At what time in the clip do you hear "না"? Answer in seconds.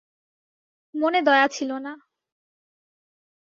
1.77-1.93